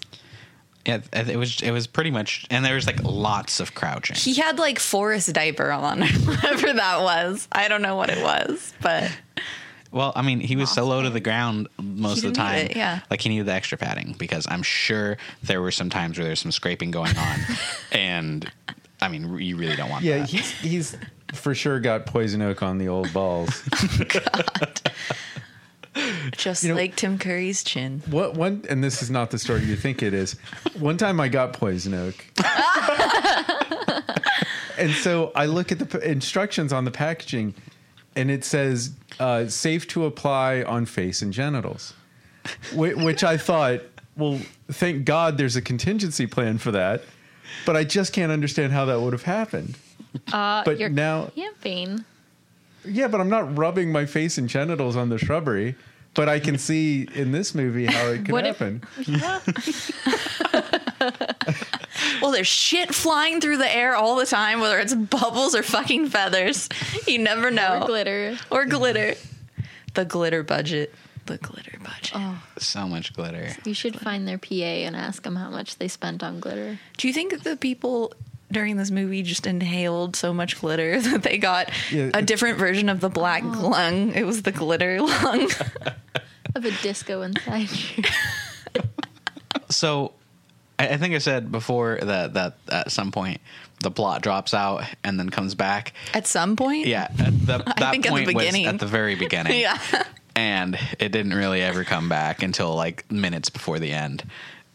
[0.86, 4.16] Yeah, it was it was pretty much, and there was like lots of crouching.
[4.16, 7.48] He had like forest diaper on, whatever that was.
[7.52, 9.10] I don't know what it was, but
[9.90, 12.52] Well, I mean, he was so low to the ground most He of the didn't
[12.52, 12.70] need time.
[12.70, 13.00] it, yeah.
[13.10, 16.40] Like he needed the extra padding because I'm sure there were some times where there's
[16.40, 17.38] some scraping going on,
[17.92, 18.50] and
[19.00, 20.28] I mean, you really don't want Yeah, that.
[20.30, 20.96] he's he's
[21.34, 23.62] for sure got poison oak on the old balls.
[24.38, 24.42] Oh,
[26.36, 28.02] just You know- like Tim Curry's chin.
[28.06, 30.36] what one and this is not the story you think it is.
[30.78, 32.14] One time I got poison oak.
[34.78, 37.54] and so I look at the p- instructions on the packaging
[38.14, 41.94] and it says uh, safe to apply on face and genitals.
[42.72, 43.80] Wh- which I thought,
[44.16, 47.02] well, thank God there's a contingency plan for that.
[47.64, 49.76] But I just can't understand how that would have happened.
[50.32, 52.04] Uh, But you're now- camping.
[52.86, 55.74] Yeah, but I'm not rubbing my face and genitals on the shrubbery.
[56.14, 58.82] But I can see in this movie how it could What if- happen.
[62.22, 66.08] Well, there's shit flying through the air all the time, whether it's bubbles or fucking
[66.08, 66.68] feathers.
[67.06, 67.80] You never know.
[67.82, 68.36] Or glitter.
[68.50, 69.14] Or glitter.
[69.94, 70.94] The glitter budget.
[71.26, 72.12] The glitter budget.
[72.14, 73.50] Oh, so much glitter.
[73.64, 76.78] you should find their PA and ask them how much they spent on glitter.
[76.96, 78.12] Do you think the people
[78.52, 82.10] during this movie just inhaled so much glitter that they got Yeah.
[82.14, 84.12] a different version of the black lung?
[84.14, 85.50] It was the glitter lung.
[86.54, 88.04] Of a disco inside you.
[89.70, 90.12] So,
[90.78, 93.40] I, I think I said before that that at some point
[93.80, 95.92] the plot drops out and then comes back.
[96.14, 96.86] At some point?
[96.86, 98.66] Yeah, at the, that think at the point was beginning.
[98.66, 99.60] at the very beginning.
[99.60, 99.78] Yeah.
[100.34, 104.24] and it didn't really ever come back until like minutes before the end.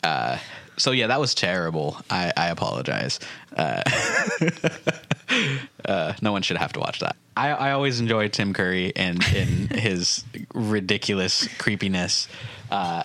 [0.03, 0.37] Uh,
[0.81, 1.97] so yeah, that was terrible.
[2.09, 3.19] I, I apologize.
[3.55, 3.83] Uh,
[5.85, 7.15] uh, no one should have to watch that.
[7.37, 12.27] I, I always enjoy Tim Curry and in his ridiculous creepiness,
[12.71, 13.03] uh,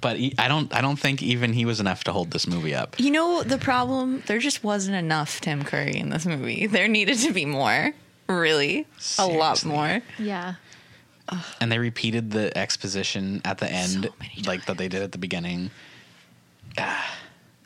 [0.00, 2.74] but he, I don't I don't think even he was enough to hold this movie
[2.74, 2.98] up.
[2.98, 4.22] You know the problem?
[4.26, 6.66] There just wasn't enough Tim Curry in this movie.
[6.70, 7.92] There needed to be more.
[8.28, 8.86] Really.
[9.18, 10.00] A lot more.
[10.18, 10.54] Yeah.
[11.60, 15.18] And they repeated the exposition at the end, many like that they did at the
[15.18, 15.70] beginning.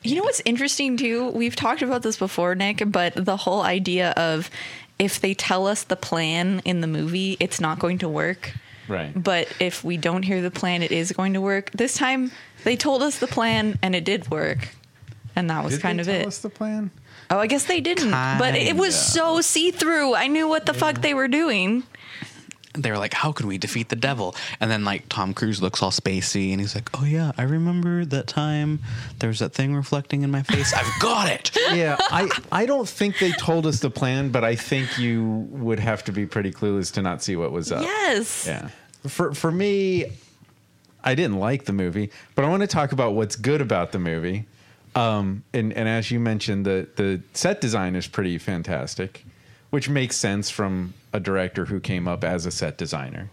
[0.02, 1.30] You know what's interesting too?
[1.30, 4.50] We've talked about this before, Nick, but the whole idea of
[4.98, 8.52] if they tell us the plan in the movie, it's not going to work.
[8.86, 9.12] Right.
[9.14, 11.70] But if we don't hear the plan, it is going to work.
[11.70, 12.32] This time
[12.64, 14.68] they told us the plan and it did work.
[15.36, 16.26] And that was Did kind they of tell it.
[16.26, 16.90] us the plan?
[17.30, 18.10] Oh, I guess they didn't.
[18.10, 20.14] But it was so see through.
[20.14, 21.82] I knew what the fuck they were doing.
[22.74, 25.82] They were like, "How can we defeat the devil?" And then like Tom Cruise looks
[25.82, 28.80] all spacey, and he's like, "Oh yeah, I remember that time.
[29.18, 30.72] There's that thing reflecting in my face.
[30.74, 34.56] I've got it." yeah, I, I don't think they told us the plan, but I
[34.56, 37.82] think you would have to be pretty clueless to not see what was up.
[37.82, 38.46] Yes.
[38.46, 38.68] Yeah.
[39.06, 40.06] For for me,
[41.02, 43.98] I didn't like the movie, but I want to talk about what's good about the
[43.98, 44.46] movie.
[44.96, 49.24] Um, and and as you mentioned, the the set design is pretty fantastic,
[49.70, 53.30] which makes sense from a director who came up as a set designer.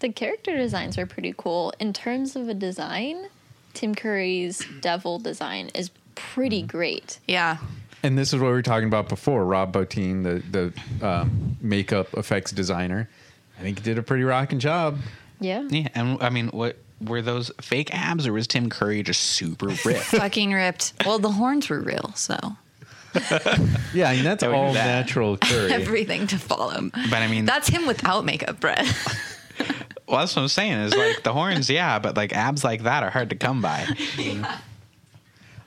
[0.00, 1.72] The character designs are pretty cool.
[1.80, 3.26] In terms of a design,
[3.72, 7.18] Tim Curry's devil design is pretty great.
[7.26, 7.56] Yeah.
[8.02, 9.46] And this is what we were talking about before.
[9.46, 13.08] Rob Bottin, the the um, makeup effects designer,
[13.58, 14.98] I think he did a pretty rocking job.
[15.40, 15.66] Yeah.
[15.70, 19.68] Yeah, and I mean, what were those fake abs, or was Tim Curry just super
[19.86, 19.86] ripped?
[20.04, 20.92] Fucking ripped.
[21.06, 22.56] Well, the horns were real, so
[23.94, 24.86] Yeah, I mean that's That all bad.
[25.06, 25.72] natural Curry.
[25.72, 26.90] everything to follow.
[26.92, 28.84] but I mean, That's him without makeup, Brett.
[30.08, 30.72] well, that's what I'm saying.
[30.80, 33.86] Is like the horns, yeah, but like abs like that are hard to come by.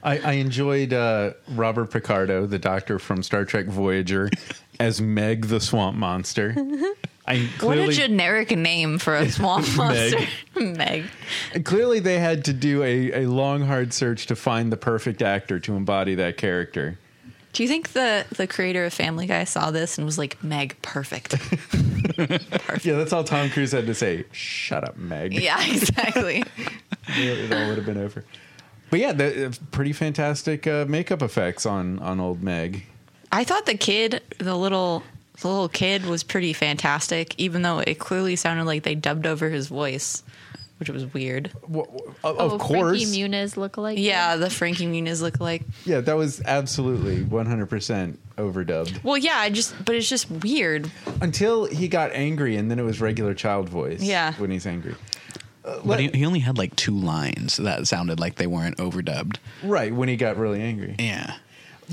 [0.03, 4.29] I, I enjoyed uh, Robert Picardo, the doctor from Star Trek Voyager,
[4.79, 6.55] as Meg the swamp monster.
[7.29, 10.19] I what a generic name for a swamp monster.
[10.55, 11.05] Meg.
[11.65, 15.59] clearly they had to do a, a long, hard search to find the perfect actor
[15.61, 16.97] to embody that character.
[17.57, 20.79] Do you think the the creator of Family Guy saw this and was like, Meg,
[20.83, 21.35] perfect?
[22.83, 24.25] Yeah, that's all Tom Cruise had to say.
[24.31, 25.33] Shut up, Meg.
[25.33, 26.43] yeah, exactly.
[27.07, 28.25] it all would have been over.
[28.91, 32.85] But yeah, the, uh, pretty fantastic uh, makeup effects on on old Meg.
[33.31, 35.01] I thought the kid, the little
[35.41, 39.49] the little kid was pretty fantastic, even though it clearly sounded like they dubbed over
[39.49, 40.21] his voice,
[40.77, 41.51] which was weird.
[41.63, 41.87] Of,
[42.23, 43.95] Oh, of course, Frankie Muniz lookalike.
[43.97, 45.63] Yeah, the Frankie Muniz look like.
[45.85, 50.29] yeah, that was absolutely one hundred percent overdubbed Well, yeah, I just, but it's just
[50.29, 50.91] weird.
[51.21, 54.01] until he got angry, and then it was regular child voice.
[54.01, 54.33] Yeah.
[54.35, 54.95] when he's angry.
[55.83, 59.37] But he, he only had like two lines that sounded like they weren't overdubbed.
[59.63, 60.95] Right when he got really angry.
[60.97, 61.35] Yeah.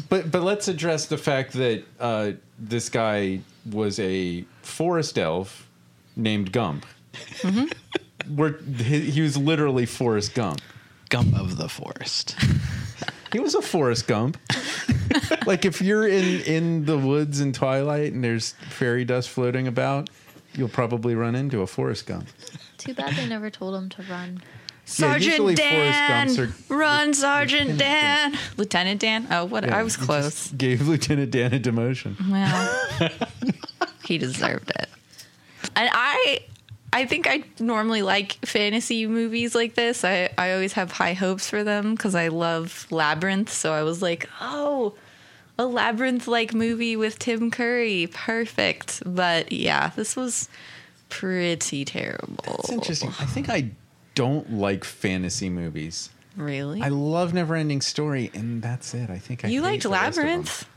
[0.08, 5.68] But but let's address the fact that uh, this guy was a forest elf
[6.16, 6.86] named Gump.
[8.28, 10.60] Where he, he was literally Forrest Gump.
[11.08, 12.36] Gump of the forest.
[13.34, 14.38] He was a Forrest Gump.
[15.46, 20.08] like if you're in in the woods in Twilight and there's fairy dust floating about,
[20.54, 22.28] you'll probably run into a Forrest Gump.
[22.78, 24.40] Too bad they never told him to run.
[24.84, 29.26] Sergeant Forrest Dan, are- run, Sergeant Dan, Lieutenant Dan.
[29.28, 29.68] Oh, what?
[29.68, 30.24] I was close.
[30.50, 32.14] just Gave Lieutenant Dan a demotion.
[32.30, 33.10] Well,
[34.04, 34.88] he deserved it.
[35.74, 36.38] And I
[36.94, 40.04] I think I normally like fantasy movies like this.
[40.04, 43.52] I, I always have high hopes for them because I love Labyrinth.
[43.52, 44.94] So I was like, oh,
[45.58, 48.08] a Labyrinth like movie with Tim Curry.
[48.12, 49.02] Perfect.
[49.04, 50.48] But yeah, this was
[51.08, 52.60] pretty terrible.
[52.60, 53.10] It's interesting.
[53.18, 53.70] I think I
[54.14, 56.10] don't like fantasy movies.
[56.36, 56.80] Really?
[56.80, 59.10] I love Neverending Story, and that's it.
[59.10, 60.26] I think I you liked the rest of them.
[60.26, 60.68] Labyrinth?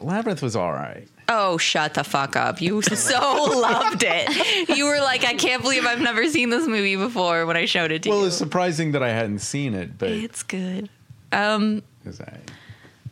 [0.00, 1.08] Labyrinth was all right.
[1.28, 2.60] Oh, shut the fuck up.
[2.60, 3.18] You so
[3.60, 4.68] loved it.
[4.76, 7.90] You were like, I can't believe I've never seen this movie before when I showed
[7.90, 8.22] it to Well, you.
[8.22, 10.88] Well, it's surprising that I hadn't seen it, but It's good.
[11.32, 11.82] Um,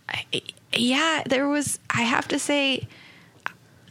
[0.08, 0.42] I, I-
[0.76, 1.78] yeah, there was.
[1.90, 2.86] I have to say,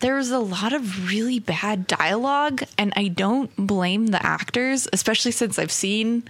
[0.01, 5.31] there was a lot of really bad dialogue, and I don't blame the actors, especially
[5.31, 6.23] since I've seen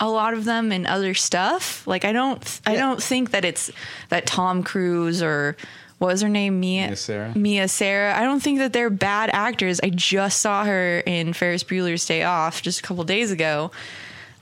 [0.00, 1.86] a lot of them in other stuff.
[1.86, 2.60] Like, I don't.
[2.66, 2.80] I Yeah.
[2.80, 3.70] don't think that it's
[4.08, 5.56] that Tom Cruise or.
[6.02, 6.58] What was her name?
[6.58, 7.32] Mia Mia Sara?
[7.38, 8.18] Mia Sara.
[8.18, 9.78] I don't think that they're bad actors.
[9.84, 13.70] I just saw her in Ferris Bueller's Day Off just a couple days ago.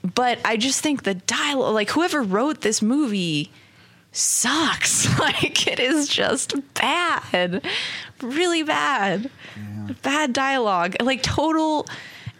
[0.03, 3.51] But I just think the dialogue, like whoever wrote this movie,
[4.11, 5.07] sucks.
[5.19, 7.63] Like it is just bad,
[8.23, 9.29] really bad,
[10.01, 10.95] bad dialogue.
[10.99, 11.85] Like total,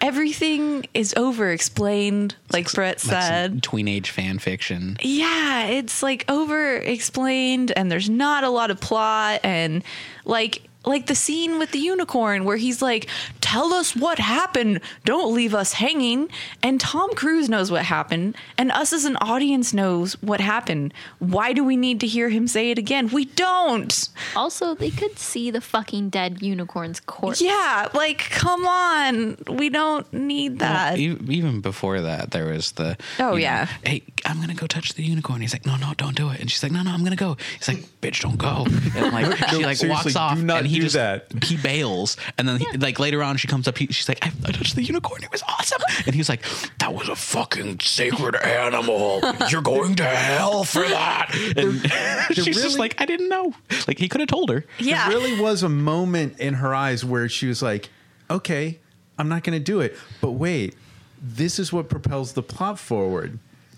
[0.02, 2.36] everything is over explained.
[2.52, 4.98] Like Brett Like some said, teenage fan fiction.
[5.02, 9.84] yeah, it's like over explained and there's not a lot of plot and
[10.26, 13.08] like like the scene with the unicorn where he's like
[13.40, 16.28] tell us what happened don't leave us hanging
[16.64, 21.54] and Tom Cruise knows what happened and us as an audience knows what happened why
[21.54, 25.52] do we need to hear him say it again we don't Also, they could see
[25.52, 27.42] the fucking dead unicorn's corpse.
[27.42, 32.72] yeah like come on we don't need that Well, e- even before that, there was
[32.74, 32.98] the.
[33.20, 33.68] Oh, you know, yeah.
[33.86, 35.42] hey, I'm gonna go touch the unicorn.
[35.42, 36.40] He's like, no, no, don't do it.
[36.40, 37.38] And she's like, no, no, I'm gonna go.
[37.58, 38.66] He's like, bitch, don't go.
[38.96, 41.28] And like she like seriously, walks do off, not and he do just that.
[41.44, 42.18] he bails.
[42.38, 43.78] And then he, like later on, she comes up.
[43.78, 45.24] He, she's like, I, I touched the unicorn.
[45.24, 45.82] It was awesome.
[46.08, 46.44] And he's like,
[46.80, 49.22] that was a fucking sacred animal.
[49.50, 51.36] You're going to hell for that.
[51.56, 51.80] And
[52.36, 53.54] she's really- just like, I didn't know.
[53.88, 54.66] Like he could have told her.
[54.80, 57.90] yeah there really was a moment in her eyes where she was like,
[58.30, 58.80] "Okay,
[59.18, 60.76] I'm not going to do it." But wait,
[61.22, 63.38] this is what propels the plot forward.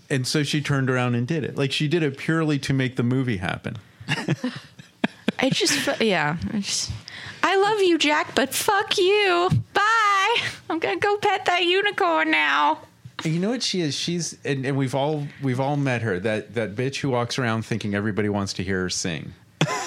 [0.10, 1.58] And so she turned around and did it.
[1.58, 3.77] Like she did it purely to make the movie happen.
[5.39, 6.38] I just, fe- yeah.
[6.54, 6.91] I, just,
[7.41, 9.50] I love you, Jack, but fuck you.
[9.74, 9.82] Bye.
[9.82, 10.41] bye.
[10.69, 12.80] I'm gonna go pet that unicorn now.
[13.24, 13.96] You know what she is?
[13.96, 16.19] She's and, and we've all we've all met her.
[16.19, 19.34] That that bitch who walks around thinking everybody wants to hear her sing.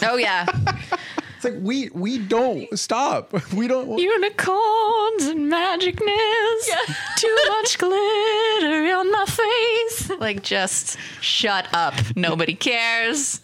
[0.02, 0.46] Oh yeah,
[1.36, 3.32] It's like we we don't stop.
[3.52, 3.98] We don't.
[3.98, 6.70] unicorns and magicness.
[7.16, 10.10] Too much glitter on my face.
[10.18, 11.94] Like just shut up.
[12.16, 13.42] Nobody cares.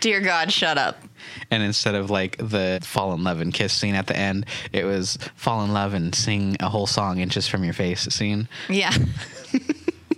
[0.00, 1.02] Dear God, shut up.
[1.50, 4.84] And instead of like the fall in love and kiss scene at the end, it
[4.84, 8.48] was fall in love and sing a whole song inches from your face scene.
[8.68, 8.92] Yeah.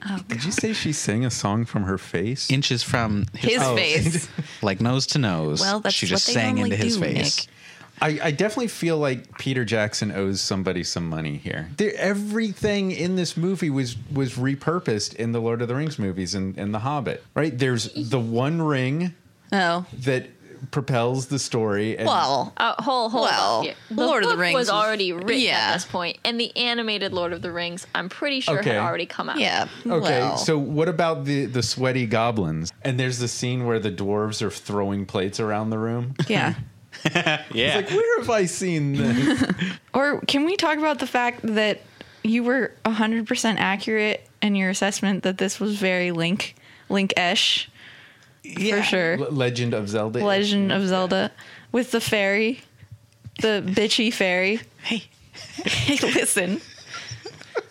[0.09, 2.51] Oh, Did you say she sang a song from her face?
[2.51, 3.77] Inches from his, His Oh.
[3.77, 4.29] face.
[4.63, 5.61] like nose to nose.
[5.61, 7.47] Well, that's she what just they sang normally into his do, face.
[7.47, 7.55] Nick.
[8.01, 11.69] I, I definitely feel like Peter Jackson owes somebody some money here.
[11.77, 16.35] There, everything in this movie was was repurposed in the Lord of the Rings movies
[16.35, 17.23] and, and The Hobbit.
[17.35, 17.57] Right?
[17.57, 19.15] There's the one ring
[19.53, 19.85] Oh.
[20.05, 20.31] that
[20.71, 21.97] propels the story.
[21.99, 23.75] And Well, Uh, hold, hold Well, up here.
[23.91, 25.71] The Lord of the Rings was was- already written yeah.
[25.71, 28.71] at this point, and the animated Lord of the Rings, I'm pretty sure Okay.
[28.75, 29.39] had already come out.
[29.39, 29.67] yeah.
[29.87, 30.37] Okay, well.
[30.37, 32.73] so what about the the sweaty goblins?
[32.83, 36.15] And there's the scene where the dwarves are throwing plates around the room.
[36.29, 36.55] yeah.
[37.05, 37.43] Yeah.
[37.55, 39.43] It's like, where have I seen this?
[39.95, 41.81] Or can we talk about the fact that
[42.23, 46.55] you were 100% accurate in your assessment that this was very Link
[46.89, 47.13] Link
[48.45, 49.13] Esh for sure.
[49.15, 50.25] L- Legend of Zelda.
[50.25, 51.31] Legend of Zelda
[51.73, 52.61] with the fairy,
[53.41, 54.61] the bitchy fairy.
[54.83, 55.05] Hey.
[55.65, 56.61] Hey, listen.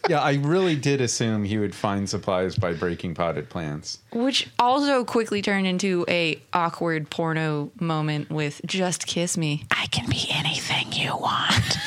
[0.08, 4.00] Yeah, I really did assume he would find supplies by breaking potted plants.
[4.12, 10.10] Which also quickly turned into a awkward porno moment with "Just kiss me." I can
[10.10, 11.78] be anything you want.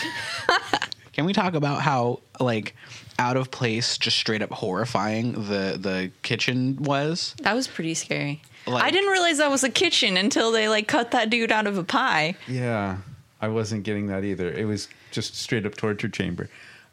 [1.12, 2.76] can we talk about how like
[3.18, 7.34] out of place, just straight up horrifying the the kitchen was?
[7.42, 8.40] That was pretty scary.
[8.66, 11.66] Like- I didn't realize that was a kitchen until they like cut that dude out
[11.66, 12.36] of a pie.
[12.48, 12.98] Yeah,
[13.40, 14.50] I wasn't getting that either.
[14.52, 16.48] It was just straight up torture chamber.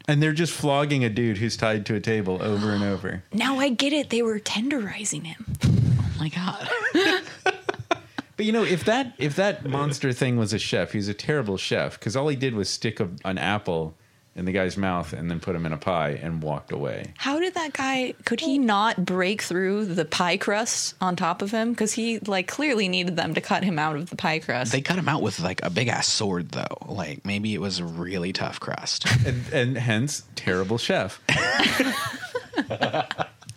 [0.08, 3.22] And they're just flogging a dude who's tied to a table over and over.
[3.32, 4.10] Now I get it.
[4.10, 5.46] They were tenderizing him.
[5.64, 6.70] Oh my god.
[8.36, 11.58] But you know, if that if that monster thing was a chef, he's a terrible
[11.58, 13.94] chef because all he did was stick a, an apple
[14.40, 17.12] in the guy's mouth and then put him in a pie and walked away.
[17.18, 18.14] How did that guy?
[18.24, 21.72] Could he not break through the pie crust on top of him?
[21.72, 24.72] Because he like clearly needed them to cut him out of the pie crust.
[24.72, 26.78] They cut him out with like a big ass sword though.
[26.86, 29.06] Like maybe it was a really tough crust.
[29.26, 31.20] And, and hence, terrible chef.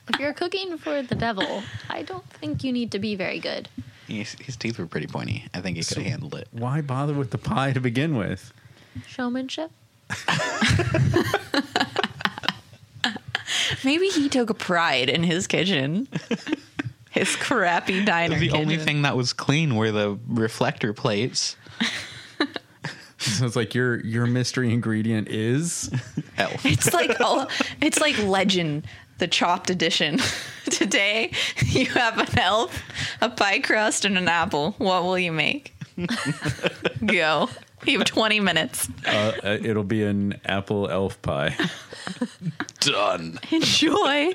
[0.10, 3.70] If you're cooking for the devil, I don't think you need to be very good.
[4.08, 5.46] his, his teeth were pretty pointy.
[5.54, 6.50] I think he could have handled it.
[6.52, 8.52] Why bother with the pie to begin with?
[9.08, 9.72] Showmanship.
[13.84, 16.08] Maybe he took a pride in his kitchen.
[17.12, 18.40] his crappy diner.
[18.40, 21.56] The only thing that was clean were the reflector plates.
[23.20, 25.90] So it's like your your mystery ingredient is
[26.38, 26.66] Elf.
[26.66, 27.48] It's like oh,
[27.80, 28.86] it's like Legend,
[29.18, 30.20] the chopped edition.
[30.70, 32.84] Today you have an elf,
[33.22, 34.76] a pie crust, and an apple.
[34.78, 35.74] What will you make?
[37.06, 37.48] Go.
[37.88, 38.88] You have 20 minutes.
[39.06, 41.56] uh, uh, it'll be an apple elf pie.
[42.80, 43.40] Done.
[43.52, 44.34] Enjoy.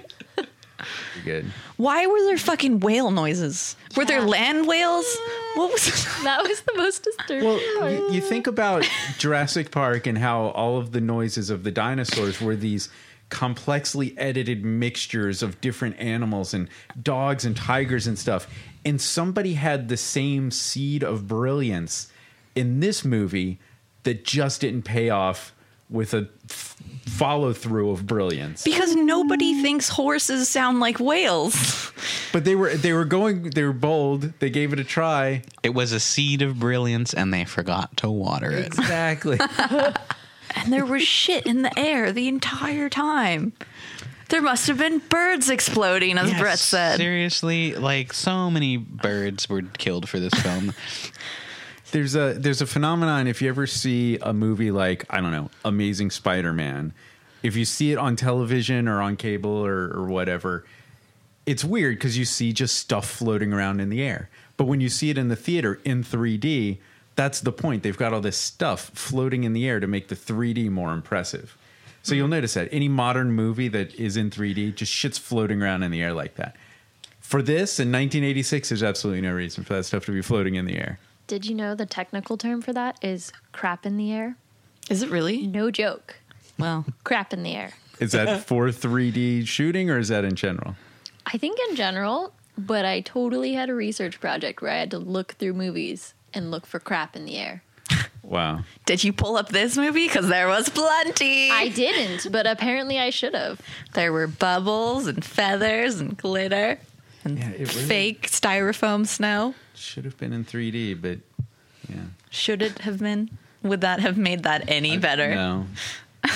[1.25, 1.47] Good.
[1.77, 3.75] Why were there fucking whale noises?
[3.97, 5.17] Were there land whales?
[5.55, 5.85] What was
[6.23, 10.79] That was the most disturbing Well, you, you think about Jurassic Park and how all
[10.79, 12.91] of the noises of the dinosaurs were these
[13.29, 16.69] complexly edited mixtures of different animals and
[17.03, 18.47] dogs and tigers and stuff.
[18.85, 22.11] And somebody had the same seed of brilliance
[22.59, 23.59] in this movie
[24.03, 25.55] that just didn't pay off
[25.91, 28.63] with a f- follow through of brilliance.
[28.63, 31.93] because nobody thinks horses sound like whales.
[32.31, 34.35] But they were they were going they were bold.
[34.39, 35.43] They gave it a try.
[35.63, 38.67] It was a seed of brilliance, and they forgot to water it.
[38.67, 39.39] Exactly.
[40.55, 43.53] And there was shit in the air the entire time.
[44.31, 46.97] There must have been birds exploding, as Yes, Brett said.
[46.97, 50.73] Seriously, like so many birds were killed for this film.
[51.91, 55.51] there's a there's a phenomenon if you ever see a movie like I don't know
[55.65, 56.93] Amazing Spider-Man,
[57.43, 60.65] if you see it on television or on cable or, or whatever,
[61.47, 64.29] it's weird because you see just stuff floating around in the air.
[64.57, 66.79] But when you see it in the theater in 3D,
[67.15, 67.83] that's the point.
[67.83, 71.57] They've got all this stuff floating in the air to make the 3D more impressive.
[72.03, 75.83] So you'll notice that any modern movie that is in 3D, just shit's floating around
[75.83, 76.57] in the air like that.
[77.21, 80.65] For this in 1986, there's absolutely no reason for that stuff to be floating in
[80.65, 80.99] the air.
[81.29, 84.37] Did you know the technical term for that is crap in the air?
[84.89, 85.47] Is it really?
[85.47, 86.17] No joke.
[86.59, 87.75] Well, Crap in the air.
[88.01, 90.75] Is that for 3D shooting or is that in general?
[91.27, 94.99] I think in general, but I totally had a research project where I had to
[94.99, 97.63] look through movies and look for crap in the air.
[98.23, 98.61] Wow.
[98.85, 100.07] Did you pull up this movie?
[100.07, 101.51] Because there was plenty.
[101.51, 103.59] I didn't, but apparently I should have.
[103.95, 106.79] there were bubbles and feathers and glitter
[107.29, 109.55] and Yeah, really- fake styrofoam snow.
[109.75, 111.19] Should have been in 3D, but
[111.89, 111.97] yeah.
[112.31, 113.31] Should it have been?
[113.63, 115.35] Would that have made that any better?
[115.35, 115.67] No.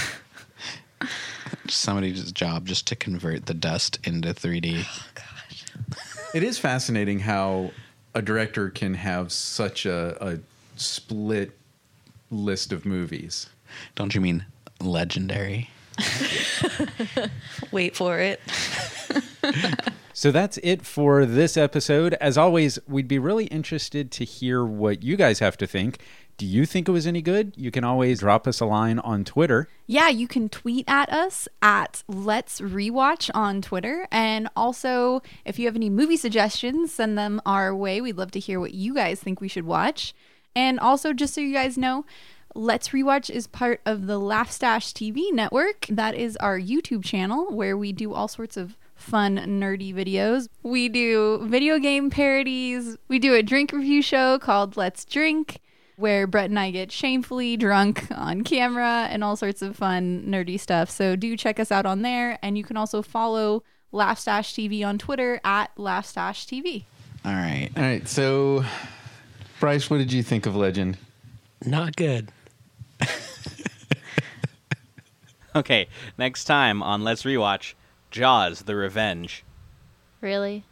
[1.69, 4.85] Somebody's job just to convert the dust into 3D.
[4.87, 5.65] Oh, gosh.
[6.35, 7.71] it is fascinating how
[8.15, 10.39] a director can have such a, a
[10.77, 11.53] split
[12.31, 13.49] list of movies.
[13.95, 14.45] Don't you mean
[14.81, 15.71] legendary?
[17.71, 18.41] Wait for it.
[20.15, 22.15] So that's it for this episode.
[22.15, 25.99] As always, we'd be really interested to hear what you guys have to think.
[26.37, 27.53] Do you think it was any good?
[27.57, 29.69] You can always drop us a line on Twitter.
[29.87, 34.09] Yeah, you can tweet at us at Let's Rewatch on Twitter.
[34.11, 38.01] And also, if you have any movie suggestions, send them our way.
[38.01, 40.15] We'd love to hear what you guys think we should watch.
[40.57, 42.05] And also, just so you guys know,
[42.55, 45.87] Let's Rewatch is part of the Laugh Stash TV network.
[45.89, 50.49] That is our YouTube channel where we do all sorts of fun, nerdy videos.
[50.63, 52.97] We do video game parodies.
[53.09, 55.61] We do a drink review show called Let's Drink
[55.97, 60.59] where Brett and I get shamefully drunk on camera and all sorts of fun, nerdy
[60.59, 60.91] stuff.
[60.91, 62.39] So do check us out on there.
[62.43, 66.85] And you can also follow Laughstash TV on Twitter at Laughstash TV.
[67.25, 67.71] All right.
[67.77, 68.65] All right, so
[69.61, 70.97] Bryce, what did you think of Legend?
[71.65, 72.33] Not good.
[75.55, 77.75] Okay, next time on Let's Rewatch
[78.13, 79.43] Jaws the Revenge.
[80.21, 80.65] Really?